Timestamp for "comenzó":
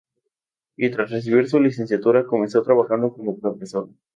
2.25-2.63